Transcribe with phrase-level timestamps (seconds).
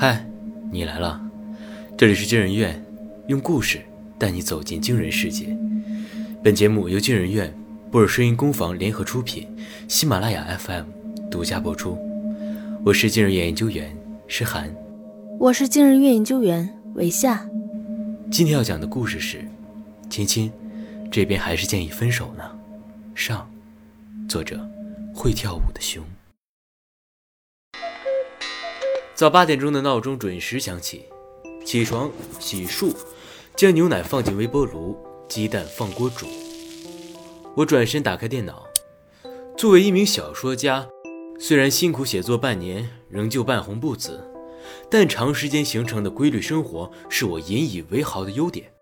[0.00, 0.24] 嗨，
[0.70, 1.20] 你来了，
[1.96, 2.80] 这里是惊人院，
[3.26, 3.80] 用故事
[4.16, 5.46] 带你走进惊人世界。
[6.40, 7.52] 本节目由惊人院、
[7.90, 9.48] 布尔声音工坊联合出品，
[9.88, 10.84] 喜马拉雅 FM
[11.28, 11.98] 独家播出。
[12.84, 13.92] 我是惊人院研究员
[14.28, 14.72] 诗涵，
[15.36, 17.44] 我是惊人院研究员韦夏。
[18.30, 19.44] 今天要讲的故事是：
[20.08, 20.48] 亲亲，
[21.10, 22.44] 这边还是建议分手呢。
[23.16, 23.50] 上，
[24.28, 24.64] 作者
[25.12, 26.00] 会跳舞的熊。
[29.18, 31.06] 早八点钟的闹钟准时响起，
[31.64, 32.94] 起床、洗漱，
[33.56, 36.24] 将牛奶放进微波炉，鸡蛋放锅煮。
[37.56, 38.64] 我转身打开电脑。
[39.56, 40.86] 作为一名小说家，
[41.36, 44.22] 虽然辛苦写作半年，仍旧半红不紫，
[44.88, 48.72] 但长时间形成的规律生活是我引以为豪的优点。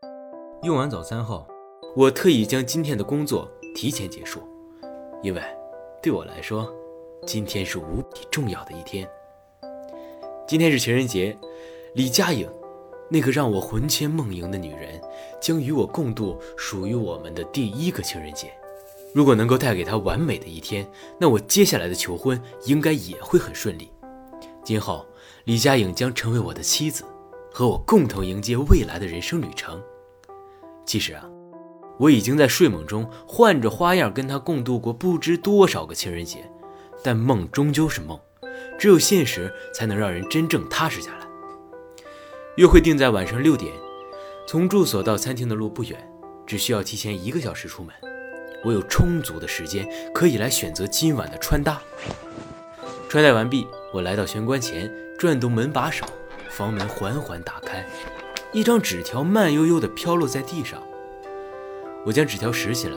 [0.65, 1.49] 用完早餐后，
[1.97, 4.43] 我特意将今天的工作提前结束，
[5.23, 5.43] 因为
[6.03, 6.71] 对我来说，
[7.27, 9.09] 今天是无比重要的一天。
[10.49, 11.37] 今天是情人节，
[11.95, 12.49] 李佳颖，
[13.11, 15.01] 那个让我魂牵梦萦的女人，
[15.41, 18.53] 将与我共度属于我们的第一个情人节。
[19.13, 20.89] 如果能够带给她完美的一天，
[21.19, 23.91] 那我接下来的求婚应该也会很顺利。
[24.63, 25.05] 今后，
[25.47, 27.03] 李佳颖将成为我的妻子，
[27.53, 29.83] 和我共同迎接未来的人生旅程。
[30.85, 31.29] 其实啊，
[31.99, 36.49] 我已经在睡梦中换着花样跟她共度过不知多少个情人节，
[37.03, 38.17] 但梦终究是梦。
[38.79, 41.27] 只有现实才能让人真正踏实下来。
[42.57, 43.73] 约会定在晚上六点，
[44.47, 46.11] 从住所到餐厅的路不远，
[46.47, 47.95] 只需要提前一个小时出门。
[48.65, 51.81] 我有充足的时间可以来选择今晚的穿搭。
[53.09, 56.05] 穿戴完毕，我来到玄关前，转动门把手，
[56.51, 57.87] 房门缓缓打开，
[58.53, 60.83] 一张纸条慢悠悠地飘落在地上。
[62.05, 62.97] 我将纸条拾起来，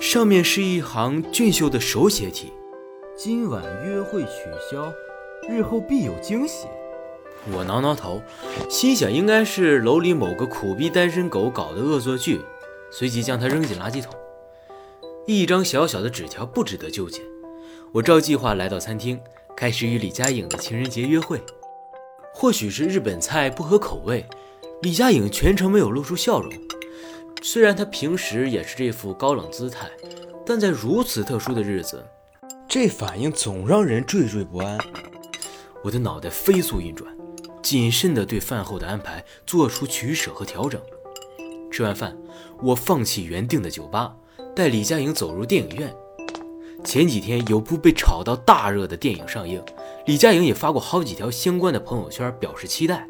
[0.00, 2.52] 上面是一行俊秀的手写体。
[3.16, 4.30] 今晚约会取
[4.70, 4.92] 消，
[5.48, 6.66] 日后必有惊喜。
[7.52, 8.20] 我挠挠头，
[8.68, 12.40] 心想应该是楼里某个苦逼单身狗搞的恶作剧，
[12.90, 14.12] 随即将它扔进垃圾桶。
[15.26, 17.22] 一张小小的纸条不值得纠结。
[17.92, 19.20] 我照计划来到餐厅，
[19.56, 21.40] 开始与李佳颖的情人节约会。
[22.34, 24.26] 或许是日本菜不合口味，
[24.82, 26.52] 李佳颖全程没有露出笑容。
[27.42, 29.88] 虽然她平时也是这副高冷姿态，
[30.44, 32.04] 但在如此特殊的日子。
[32.68, 34.76] 这反应总让人惴惴不安，
[35.82, 37.16] 我的脑袋飞速运转，
[37.62, 40.80] 谨慎地对饭后的安排做出取舍和调整。
[41.70, 42.16] 吃完饭，
[42.62, 44.16] 我放弃原定的酒吧，
[44.54, 45.94] 带李佳颖走入电影院。
[46.84, 49.62] 前几天有部被炒到大热的电影上映，
[50.06, 53.06] 李佳颖也发过好几条相关的朋友圈表示期待。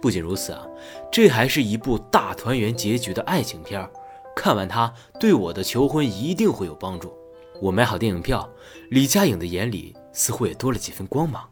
[0.00, 0.66] 不仅如此啊，
[1.12, 3.88] 这还是一部大团圆结局的爱情片，
[4.34, 7.12] 看完它对我的求婚一定会有帮助。
[7.60, 8.50] 我买好电影票，
[8.90, 11.48] 李佳颖的眼里似乎也多了几分光芒。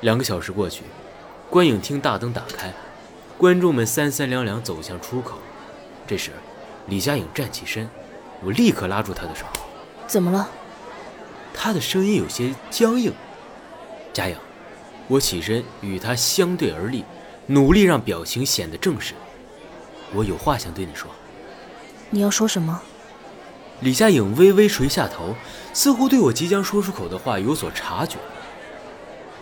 [0.00, 0.82] 两个小时过去，
[1.50, 2.72] 观影厅大灯打开，
[3.36, 5.38] 观众们三三两两走向出口。
[6.06, 6.30] 这时，
[6.86, 7.88] 李佳颖站起身，
[8.42, 9.44] 我立刻拉住她的手
[10.08, 10.48] ：“怎么了？”
[11.52, 13.12] 她的声音有些僵硬。
[14.12, 14.36] 佳颖，
[15.06, 17.04] 我起身与她相对而立，
[17.46, 19.12] 努力让表情显得正式。
[20.14, 21.10] 我有话想对你说。
[22.08, 22.80] 你要说什么？
[23.80, 25.34] 李佳颖微微垂下头，
[25.74, 28.16] 似乎对我即将说出口的话有所察觉。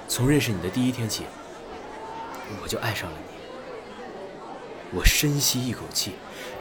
[0.09, 1.25] 从认识你的第一天起，
[2.63, 4.99] 我就爱上了你。
[4.99, 6.15] 我深吸一口气，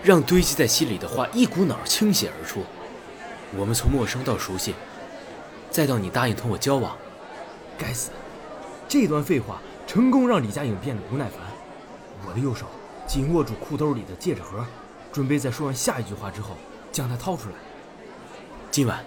[0.03, 2.61] 让堆积在心里的话一股脑倾泻而出。
[3.57, 4.75] 我们从陌生到熟悉，
[5.71, 6.97] 再到你答应同我交往。
[7.77, 8.11] 该死，
[8.89, 11.39] 这段废话成功让李佳颖变得不耐烦。
[12.27, 12.65] 我的右手
[13.07, 14.65] 紧握住裤兜里的戒指盒，
[15.13, 16.57] 准备在说完下一句话之后
[16.91, 17.55] 将它掏出来。
[18.69, 19.01] 今晚，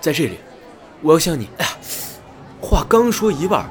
[0.00, 0.40] 在这里，
[1.02, 1.48] 我要向你……
[1.58, 1.70] 哎呀，
[2.68, 3.64] 话刚说一半，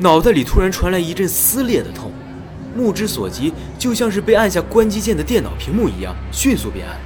[0.00, 2.10] 脑袋里突然传来一阵撕裂的痛，
[2.74, 6.98] 目之所及就像是被按下关机键的电脑屏幕一样，迅速变暗。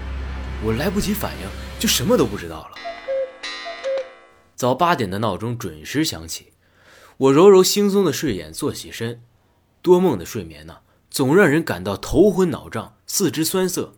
[0.64, 2.70] 我来不及反应，就什么都不知道了。
[4.56, 6.54] 早八点的闹钟准时响起，
[7.18, 9.20] 我揉揉惺忪的睡眼，坐起身。
[9.82, 10.76] 多梦的睡眠呢，
[11.10, 13.92] 总让人感到头昏脑胀、四肢酸涩。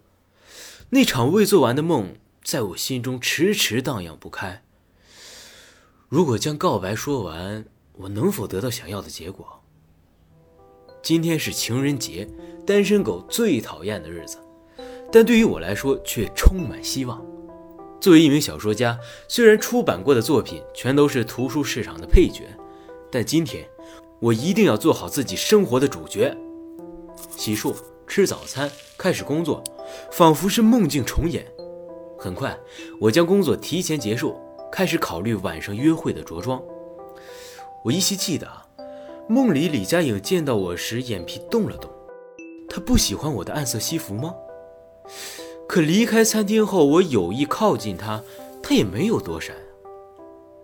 [0.91, 2.17] 那场未做完的梦。
[2.43, 4.63] 在我心中迟迟荡漾不开。
[6.09, 7.65] 如果将告白说完，
[7.95, 9.45] 我能否得到想要的结果？
[11.03, 12.29] 今天是情人节，
[12.65, 14.39] 单身狗最讨厌的日子，
[15.11, 17.21] 但对于我来说却充满希望。
[18.01, 22.45] 作为一名小说家，虽然出版过的作品全都是图书市场的配角，
[23.11, 23.69] 但今天
[24.21, 26.37] 我一定要做好自己生活的主角。
[27.37, 27.75] 洗漱、
[28.07, 29.61] 吃早餐、开始工作，
[30.13, 31.45] 仿佛是梦境重演。
[32.17, 32.57] 很快，
[33.01, 34.37] 我将工作提前结束，
[34.71, 36.63] 开始考虑晚上约会的着装。
[37.85, 38.49] 我依稀记得，
[39.29, 41.91] 梦里李佳颖见到我时眼皮动了动，
[42.69, 44.35] 她不喜欢我的暗色西服吗？
[45.69, 48.23] 可离开餐厅后，我有意靠近她，
[48.63, 49.57] 她也没有躲闪。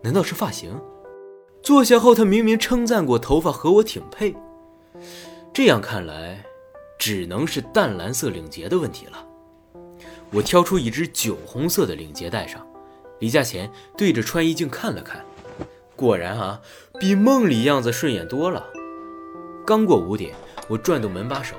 [0.02, 0.80] 难道是发型？
[1.62, 4.34] 坐下后，她明明称赞过头发和我挺配。
[5.52, 6.44] 这样看来，
[6.98, 9.26] 只能是淡蓝色领结的问题了。
[10.32, 12.66] 我挑出一只酒红色的领结戴上，
[13.22, 15.24] 离家前对着穿衣镜看了看。
[15.94, 16.60] 果然啊，
[16.98, 18.66] 比梦里样子顺眼多了。
[19.64, 20.34] 刚过五点，
[20.68, 21.54] 我转动门把手，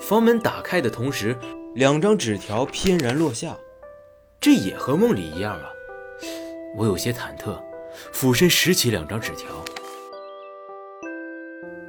[0.00, 1.36] 房门打开的同时，
[1.74, 3.56] 两张纸条翩然落下。
[4.40, 5.72] 这也和梦里一样啊！
[6.76, 7.60] 我有些忐忑，
[8.12, 9.48] 俯身拾起两张纸条。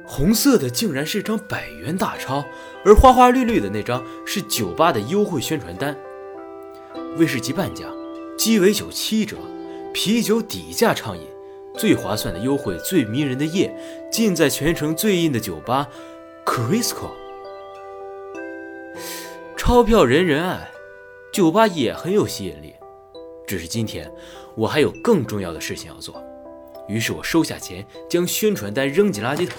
[0.04, 2.44] 红色的竟然是张百元大钞，
[2.84, 5.96] 而花花绿绿的那张是酒吧的优惠宣传单：
[7.18, 7.86] 威士忌半价，
[8.36, 9.36] 鸡尾酒七折，
[9.92, 11.24] 啤酒底价畅饮。
[11.74, 13.74] 最划算的优惠，最迷人的夜，
[14.10, 15.88] 尽在全城最硬的酒吧
[16.44, 17.10] ，Crisco。
[19.56, 20.70] 钞票人人爱，
[21.32, 22.74] 酒吧也很有吸引力。
[23.46, 24.12] 只是今天
[24.54, 26.22] 我还有更重要的事情要做，
[26.88, 29.56] 于是我收下钱，将宣传单扔进垃圾桶。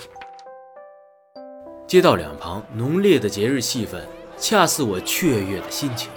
[1.87, 3.99] 街道两旁浓烈的节日气氛，
[4.37, 6.11] 恰似我雀跃的心情。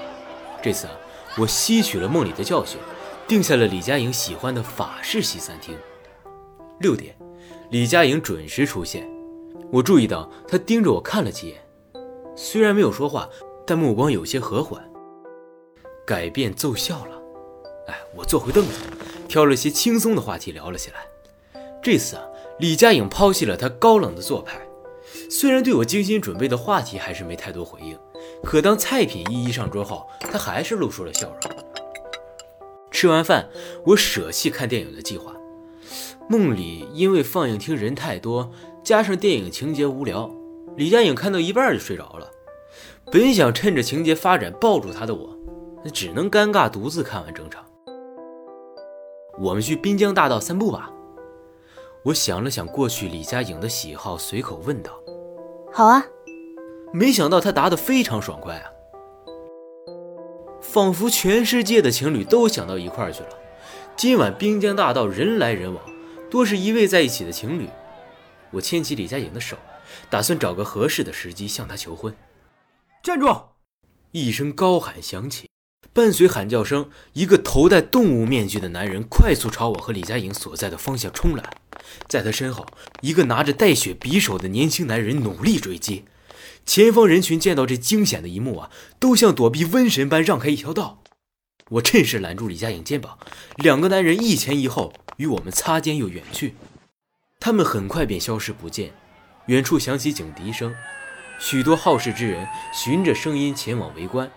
[0.63, 0.93] 这次啊，
[1.39, 2.79] 我吸取了梦里的教训。
[3.29, 5.77] 定下了李佳颖喜欢的法式西餐厅。
[6.79, 7.17] 六点，
[7.71, 9.05] 李佳颖准时出现。
[9.73, 11.61] 我注意到她盯着我看了几眼，
[12.37, 13.29] 虽然没有说话，
[13.67, 14.81] 但目光有些和缓。
[16.07, 17.21] 改变奏效了。
[17.89, 18.75] 哎，我坐回凳子，
[19.27, 21.61] 挑了些轻松的话题聊了起来。
[21.83, 22.23] 这次啊，
[22.61, 24.61] 李佳颖抛弃了她高冷的做派，
[25.29, 27.99] 虽然对我精心准备的话题还是没太多回应，
[28.43, 31.57] 可当菜品一一上桌后，他还是露出了笑容。
[32.91, 33.49] 吃完饭，
[33.85, 35.35] 我舍弃看电影的计划。
[36.29, 38.51] 梦里因为放映厅人太多，
[38.83, 40.31] 加上电影情节无聊，
[40.77, 42.31] 李佳颖看到一半就睡着了。
[43.13, 45.37] 本想趁着情节发展抱住她的我，
[45.93, 47.65] 只能尴尬独自看完整场。
[49.39, 50.91] 我们去滨江大道散步吧。
[52.05, 54.93] 我想了想过去李佳颖的喜好，随口问道
[55.73, 56.05] ：“好啊。”
[56.97, 58.71] 没想到他答得非常爽快啊。
[60.63, 63.29] 仿佛全世界的情侣都想到一块儿去了。
[63.95, 65.83] 今晚滨江大道人来人往，
[66.31, 67.69] 多是一位在一起的情侣。
[68.51, 69.59] 我牵起李佳颖的手，
[70.09, 72.15] 打算找个合适的时机向她求婚。
[73.03, 73.27] 站住！
[74.13, 75.51] 一声高喊响起，
[75.93, 81.45] 伴随喊叫声，一个头戴动物面具的男人快速朝我和李佳颖所在的方向冲来。
[82.09, 82.67] 在他身后，
[83.03, 86.07] 一个拿着带血匕首的年轻男人努力追击。
[86.65, 91.03] 前方人群见到这惊险的一幕啊，都像躲避瘟神般让开一条道。
[91.71, 93.19] 我趁势揽住李佳颖肩膀，
[93.57, 96.55] 两个男人一前一后与我们擦肩又远去。
[97.41, 98.93] 他们很快便消失不见。
[99.47, 100.75] 远处响起警笛声，
[101.39, 104.29] 许多好事之人循着声音前往围观。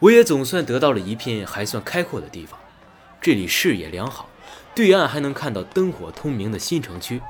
[0.00, 2.58] 我也总算得到了一片还算开阔的地方，
[3.22, 4.28] 这里视野良好，
[4.74, 7.22] 对岸还能看到灯火通明的新城区，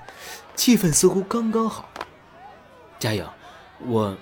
[0.56, 1.89] 气氛似乎刚刚好。
[2.99, 3.25] 佳颖。
[3.86, 4.16] 我，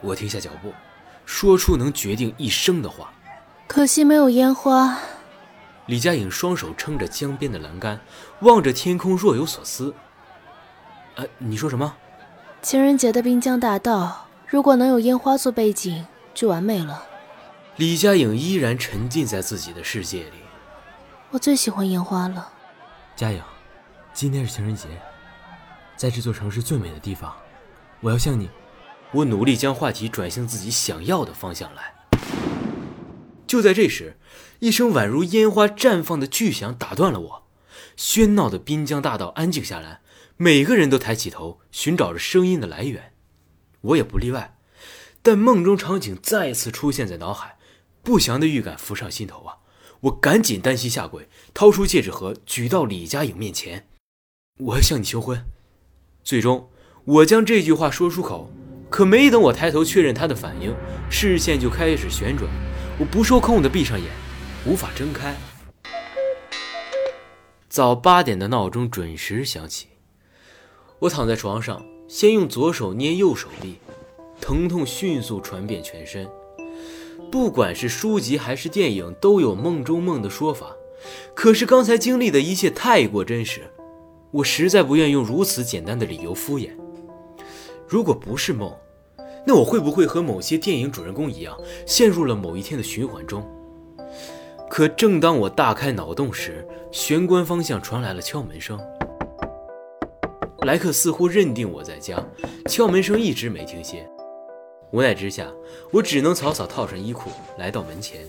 [0.00, 0.72] 我停下脚步，
[1.24, 3.12] 说出能决定一生的话。
[3.66, 4.98] 可惜没有烟花。
[5.86, 8.00] 李佳颖双手撑着江边的栏杆，
[8.40, 9.94] 望着天空，若有所思。
[11.16, 11.94] 呃，你说什么？
[12.62, 17.04] 情人节的滨江大道，如果能有烟花做背景，就完美了。
[17.76, 20.38] 李佳颖依然沉浸在自己的世界里。
[21.30, 22.48] 我最喜欢烟花了。
[23.14, 23.42] 佳颖，
[24.12, 24.88] 今天是情人节，
[25.96, 27.34] 在这座城市最美的地方。
[28.00, 28.50] 我要向你，
[29.12, 31.94] 我努力将话题转向自己想要的方向来。
[33.46, 34.18] 就在这时，
[34.58, 37.44] 一声宛如烟花绽放的巨响打断了我。
[37.96, 40.00] 喧闹的滨江大道安静下来，
[40.36, 43.12] 每个人都抬起头，寻找着声音的来源。
[43.82, 44.58] 我也不例外。
[45.22, 47.56] 但梦中场景再次出现在脑海，
[48.02, 49.56] 不祥的预感浮上心头啊！
[50.00, 53.88] 我赶紧单膝下跪，掏出戒指盒，举到李佳颖面前
[54.60, 55.46] ：“我要向你求婚。”
[56.22, 56.68] 最终。
[57.06, 58.50] 我将这句话说出口，
[58.88, 60.74] 可没等我抬头确认他的反应，
[61.10, 62.50] 视线就开始旋转。
[62.98, 64.08] 我不受控地闭上眼，
[64.66, 65.36] 无法睁开。
[67.68, 69.88] 早八点的闹钟准时响起，
[70.98, 73.74] 我躺在床上，先用左手捏右手臂，
[74.40, 76.26] 疼痛迅速传遍全身。
[77.30, 80.74] 不管是书籍还是电影，都有梦中梦的说法，
[81.34, 83.70] 可是刚才经历的一切太过真实，
[84.30, 86.70] 我实在不愿用如此简单的理由敷衍。
[87.94, 88.76] 如果不是梦，
[89.46, 93.48] 那我会不会和某些电影主人公一样，陷入了某一天的循环中？
[94.68, 98.80] 可正当我大开脑洞时，玄关方向传来了敲门声。
[100.62, 102.20] 莱克似乎认定我在家，
[102.68, 104.04] 敲门声一直没停歇。
[104.90, 105.46] 无奈之下，
[105.92, 108.22] 我只能草草套上衣裤，来到门前。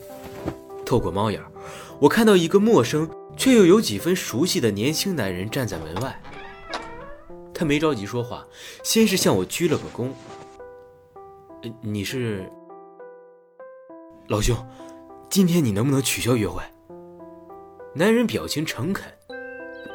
[0.85, 1.41] 透过猫眼，
[1.97, 6.21] 我看到一个陌生却又有几分熟悉的年轻男人站在门外。
[7.57, 8.45] 他没着急说话，
[8.83, 10.09] 先是向我鞠了个躬。
[11.81, 12.51] 你是
[14.27, 14.53] 老兄，
[15.29, 16.61] 今天你能不能取消约会？
[17.93, 19.05] 男人表情诚恳，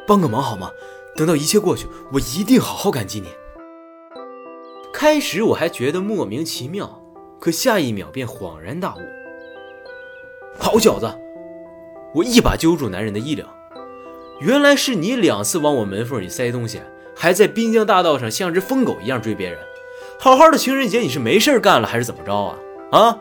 [0.07, 0.71] 帮个忙好吗？
[1.15, 3.27] 等到一切过去，我一定好好感激你。
[4.91, 6.99] 开始我还觉得莫名其妙，
[7.39, 8.99] 可下一秒便恍然大悟。
[10.57, 11.07] 好小子！
[12.15, 13.45] 我一把揪住男人的衣领，
[14.39, 16.81] 原来是你两次往我门缝里塞东西。
[17.21, 19.59] 还在滨江大道上像只疯狗一样追别人，
[20.19, 22.57] 好好的情人节你是没事干了还是怎么着啊？
[22.89, 23.19] 啊！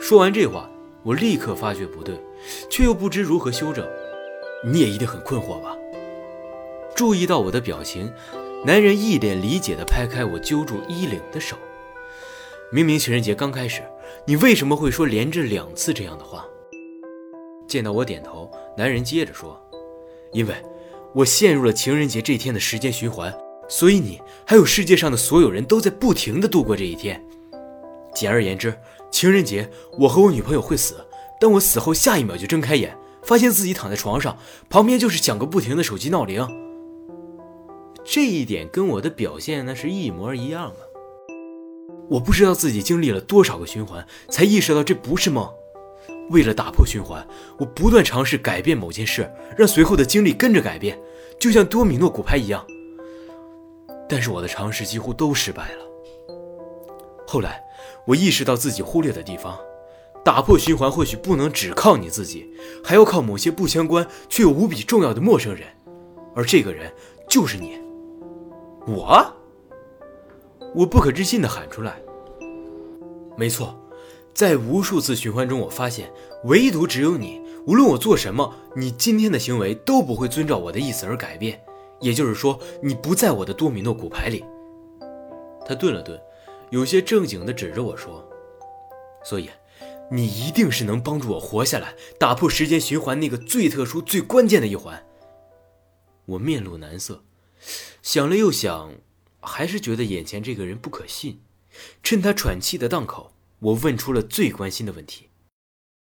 [0.00, 0.68] 说完这话，
[1.04, 2.20] 我立刻发觉不对，
[2.68, 3.86] 却又不知如何修正。
[4.64, 5.76] 你也一定很困惑吧？
[6.96, 8.12] 注意到我的表情，
[8.66, 11.56] 男人一脸理解地拍开我揪住衣领的手。
[12.72, 13.82] 明明情人节刚开始，
[14.26, 16.44] 你为什么会说连着两次这样的话？
[17.68, 19.56] 见到我点头，男人接着说
[20.34, 20.52] ：“因为。”
[21.14, 23.34] 我陷入了情人节这一天的时间循环，
[23.68, 27.22] 所以你还有世界上的所有人都在不停的度过这一天。
[28.14, 28.74] 简而言之，
[29.10, 30.96] 情人节我和我女朋友会死，
[31.40, 34.36] 但我死后下一秒就睁开眼，发现自己躺在床上，
[34.68, 36.46] 旁边就是响个不停的手机闹铃。
[38.04, 40.76] 这一点跟我的表现那是一模一样啊！
[42.08, 45.46] 我不知道自己经历了多少个循环，才意识到这不是梦。
[46.30, 47.26] 为了打破循环，
[47.58, 50.98] 我不断尝试改变某件事，让随后的经历跟着改变，
[51.38, 52.64] 就像多米诺骨牌一样。
[54.08, 55.84] 但是我的尝试几乎都失败了。
[57.26, 57.62] 后来，
[58.06, 59.58] 我意识到自己忽略的地方，
[60.24, 62.46] 打破循环或许不能只靠你自己，
[62.82, 65.68] 还要靠某些不相关却又无比重要的陌生人，
[66.34, 66.92] 而这个人
[67.28, 67.78] 就是你。
[68.86, 69.26] 我，
[70.74, 72.00] 我不可置信地喊出来。
[73.36, 73.78] 没错。
[74.38, 76.08] 在无数次循环中，我发现
[76.44, 81.60] 唯独只有你，无论我做什么，你今天的行为都不会遵照我的意思而改变。
[82.00, 84.44] 也就是说，你不在我的多米诺骨牌里。
[85.66, 86.16] 他顿了顿，
[86.70, 88.24] 有些正经地指着我说
[89.26, 89.50] ：“所以，
[90.08, 95.04] 你一定是能帮助我活下来，打破时间循环那个最特殊、最关键的一环。”
[96.26, 97.24] 我面露难色，
[98.04, 98.92] 想了又想，
[99.40, 101.40] 还是觉得眼前这个人不可信。
[102.04, 103.32] 趁他喘气的档口。
[103.60, 105.28] 我问出了最关心的问题：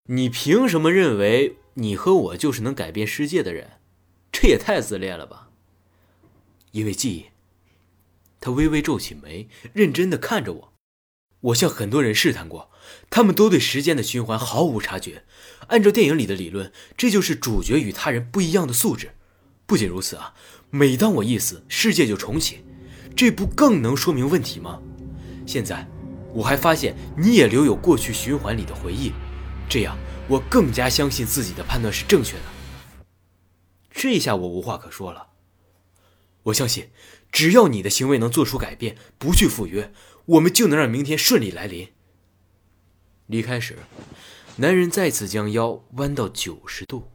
[0.05, 3.79] 你凭什么认为你和我就是能改变世界的人？
[4.31, 5.49] 这也太自恋了吧！
[6.71, 7.25] 因为记忆。
[8.39, 10.73] 他微微皱起眉，认真的看着我。
[11.41, 12.69] 我向很多人试探过，
[13.09, 15.23] 他们都对时间的循环毫无察觉。
[15.67, 19.15] 按照电影里的理论，这就是主角与他人不一样的素质。
[19.65, 20.35] 不仅如此啊，
[20.69, 22.59] 每当我一死，世界就重启，
[23.15, 24.81] 这不更能说明问题吗？
[25.47, 25.87] 现在。
[26.33, 29.11] 我还发现你也留有过去循环里的回忆，
[29.67, 32.43] 这样我更加相信自己的判断是正确的。
[33.91, 35.27] 这下我无话可说了。
[36.43, 36.89] 我相信，
[37.31, 39.91] 只要你的行为能做出改变，不去赴约，
[40.25, 41.89] 我们就能让明天顺利来临。
[43.27, 43.77] 离开时，
[44.55, 47.09] 男人再次将腰弯到九十度。